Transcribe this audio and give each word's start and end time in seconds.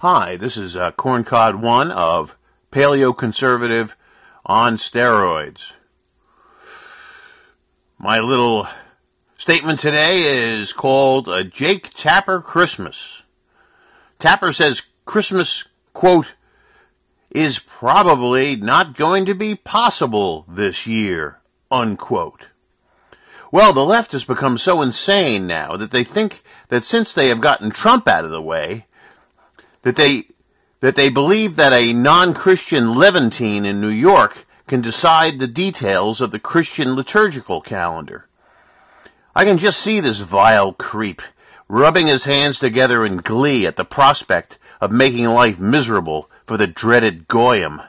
Hi, 0.00 0.36
this 0.36 0.56
is 0.56 0.76
uh, 0.76 0.92
Corncod 0.92 1.56
One 1.56 1.90
of 1.90 2.36
Paleo 2.70 3.12
Conservative 3.12 3.96
on 4.46 4.76
steroids. 4.76 5.72
My 7.98 8.20
little 8.20 8.68
statement 9.38 9.80
today 9.80 10.52
is 10.52 10.72
called 10.72 11.26
a 11.26 11.42
Jake 11.42 11.90
Tapper 11.94 12.40
Christmas. 12.40 13.22
Tapper 14.20 14.52
says 14.52 14.82
Christmas, 15.04 15.64
quote, 15.94 16.32
is 17.32 17.58
probably 17.58 18.54
not 18.54 18.96
going 18.96 19.26
to 19.26 19.34
be 19.34 19.56
possible 19.56 20.44
this 20.48 20.86
year, 20.86 21.40
unquote. 21.72 22.42
Well, 23.50 23.72
the 23.72 23.84
left 23.84 24.12
has 24.12 24.22
become 24.22 24.58
so 24.58 24.80
insane 24.80 25.48
now 25.48 25.76
that 25.76 25.90
they 25.90 26.04
think 26.04 26.44
that 26.68 26.84
since 26.84 27.12
they 27.12 27.26
have 27.30 27.40
gotten 27.40 27.72
Trump 27.72 28.06
out 28.06 28.24
of 28.24 28.30
the 28.30 28.40
way, 28.40 28.84
that 29.88 29.96
they 29.96 30.26
that 30.80 30.96
they 30.96 31.08
believe 31.08 31.56
that 31.56 31.72
a 31.72 31.94
non-Christian 31.94 32.92
Levantine 32.92 33.64
in 33.64 33.80
New 33.80 33.88
York 33.88 34.44
can 34.66 34.82
decide 34.82 35.38
the 35.38 35.46
details 35.46 36.20
of 36.20 36.30
the 36.30 36.38
Christian 36.38 36.94
liturgical 36.94 37.62
calendar. 37.62 38.26
I 39.34 39.46
can 39.46 39.56
just 39.56 39.80
see 39.80 39.98
this 39.98 40.18
vile 40.18 40.74
creep 40.74 41.22
rubbing 41.70 42.06
his 42.06 42.24
hands 42.24 42.58
together 42.58 43.02
in 43.02 43.16
glee 43.16 43.66
at 43.66 43.76
the 43.76 43.84
prospect 43.84 44.58
of 44.78 44.92
making 44.92 45.24
life 45.24 45.58
miserable 45.58 46.30
for 46.44 46.58
the 46.58 46.66
dreaded 46.66 47.26
Goyim. 47.26 47.80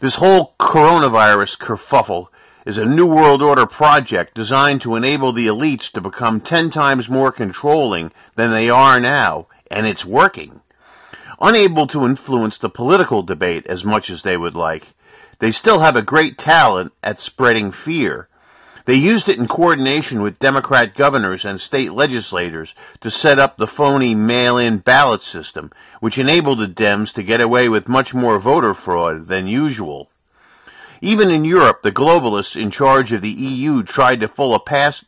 This 0.00 0.16
whole 0.16 0.54
coronavirus 0.60 1.56
kerfuffle 1.56 2.28
is 2.66 2.76
a 2.76 2.84
New 2.84 3.06
World 3.06 3.42
Order 3.42 3.64
project 3.64 4.34
designed 4.34 4.82
to 4.82 4.94
enable 4.94 5.32
the 5.32 5.46
elites 5.46 5.90
to 5.92 6.02
become 6.02 6.38
ten 6.38 6.68
times 6.68 7.08
more 7.08 7.32
controlling 7.32 8.12
than 8.34 8.50
they 8.50 8.68
are 8.68 9.00
now, 9.00 9.46
and 9.70 9.86
it's 9.86 10.04
working. 10.04 10.60
Unable 11.40 11.86
to 11.88 12.04
influence 12.04 12.56
the 12.56 12.70
political 12.70 13.22
debate 13.22 13.66
as 13.66 13.84
much 13.84 14.08
as 14.08 14.22
they 14.22 14.36
would 14.36 14.54
like, 14.54 14.94
they 15.38 15.52
still 15.52 15.80
have 15.80 15.94
a 15.94 16.02
great 16.02 16.38
talent 16.38 16.92
at 17.02 17.20
spreading 17.20 17.70
fear. 17.70 18.28
They 18.86 18.94
used 18.94 19.28
it 19.28 19.38
in 19.38 19.48
coordination 19.48 20.22
with 20.22 20.38
Democrat 20.38 20.94
governors 20.94 21.44
and 21.44 21.60
state 21.60 21.92
legislators 21.92 22.74
to 23.00 23.10
set 23.10 23.38
up 23.38 23.56
the 23.56 23.66
phony 23.66 24.14
mail-in 24.14 24.78
ballot 24.78 25.22
system, 25.22 25.72
which 26.00 26.18
enabled 26.18 26.60
the 26.60 26.68
Dems 26.68 27.12
to 27.14 27.22
get 27.22 27.40
away 27.40 27.68
with 27.68 27.88
much 27.88 28.14
more 28.14 28.38
voter 28.38 28.72
fraud 28.72 29.26
than 29.26 29.46
usual. 29.46 30.08
Even 31.02 31.30
in 31.30 31.44
Europe, 31.44 31.82
the 31.82 31.92
globalists 31.92 32.58
in 32.58 32.70
charge 32.70 33.12
of 33.12 33.20
the 33.20 33.28
EU 33.28 33.82
tried 33.82 34.20
to 34.20 34.28
pull 34.28 34.54
a, 34.54 34.60
past, 34.60 35.04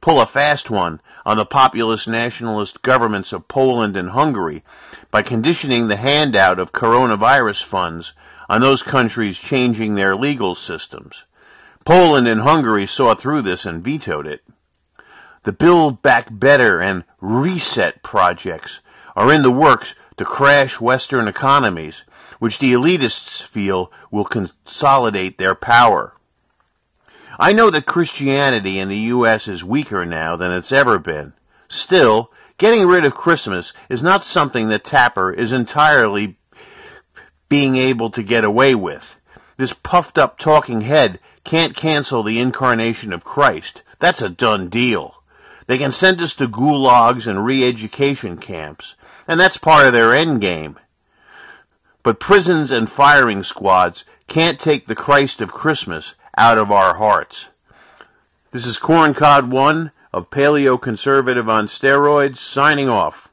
pull 0.00 0.20
a 0.20 0.26
fast 0.26 0.70
one 0.70 1.00
on 1.24 1.36
the 1.36 1.44
populist 1.44 2.08
nationalist 2.08 2.82
governments 2.82 3.32
of 3.32 3.48
Poland 3.48 3.96
and 3.96 4.10
Hungary 4.10 4.62
by 5.10 5.22
conditioning 5.22 5.88
the 5.88 5.96
handout 5.96 6.58
of 6.58 6.72
coronavirus 6.72 7.62
funds 7.64 8.12
on 8.48 8.60
those 8.60 8.82
countries 8.82 9.38
changing 9.38 9.94
their 9.94 10.16
legal 10.16 10.54
systems. 10.54 11.24
Poland 11.84 12.28
and 12.28 12.42
Hungary 12.42 12.86
saw 12.86 13.14
through 13.14 13.42
this 13.42 13.64
and 13.64 13.82
vetoed 13.82 14.26
it. 14.26 14.42
The 15.44 15.52
Build 15.52 16.02
Back 16.02 16.26
Better 16.30 16.80
and 16.80 17.04
Reset 17.20 18.02
projects 18.02 18.80
are 19.16 19.32
in 19.32 19.42
the 19.42 19.50
works 19.50 19.94
to 20.18 20.24
crash 20.24 20.80
Western 20.80 21.26
economies, 21.26 22.02
which 22.38 22.58
the 22.58 22.72
elitists 22.72 23.42
feel 23.42 23.90
will 24.10 24.24
consolidate 24.24 25.38
their 25.38 25.54
power. 25.54 26.14
I 27.38 27.52
know 27.52 27.70
that 27.70 27.86
Christianity 27.86 28.78
in 28.78 28.88
the 28.88 28.96
U.S. 28.96 29.48
is 29.48 29.64
weaker 29.64 30.04
now 30.04 30.36
than 30.36 30.50
it's 30.50 30.72
ever 30.72 30.98
been. 30.98 31.32
Still, 31.68 32.30
getting 32.58 32.86
rid 32.86 33.04
of 33.04 33.14
Christmas 33.14 33.72
is 33.88 34.02
not 34.02 34.24
something 34.24 34.68
that 34.68 34.84
Tapper 34.84 35.32
is 35.32 35.52
entirely 35.52 36.36
being 37.48 37.76
able 37.76 38.10
to 38.10 38.22
get 38.22 38.44
away 38.44 38.74
with. 38.74 39.16
This 39.56 39.72
puffed 39.72 40.18
up 40.18 40.38
talking 40.38 40.82
head 40.82 41.18
can't 41.44 41.76
cancel 41.76 42.22
the 42.22 42.40
incarnation 42.40 43.12
of 43.12 43.24
Christ. 43.24 43.82
That's 43.98 44.22
a 44.22 44.28
done 44.28 44.68
deal. 44.68 45.22
They 45.66 45.78
can 45.78 45.92
send 45.92 46.20
us 46.20 46.34
to 46.34 46.48
gulags 46.48 47.26
and 47.26 47.44
re-education 47.44 48.38
camps, 48.38 48.94
and 49.28 49.38
that's 49.38 49.56
part 49.56 49.86
of 49.86 49.92
their 49.92 50.14
end 50.14 50.40
game. 50.40 50.78
But 52.02 52.18
prisons 52.18 52.70
and 52.70 52.90
firing 52.90 53.42
squads 53.42 54.04
can't 54.26 54.58
take 54.58 54.86
the 54.86 54.94
Christ 54.94 55.40
of 55.40 55.52
Christmas 55.52 56.14
out 56.40 56.56
of 56.56 56.72
our 56.72 56.94
hearts. 56.94 57.50
This 58.50 58.64
is 58.64 58.78
Corncod 58.78 59.50
One 59.50 59.90
of 60.10 60.30
Paleo 60.30 60.80
Conservative 60.80 61.50
on 61.50 61.66
Steroids 61.66 62.38
signing 62.38 62.88
off. 62.88 63.28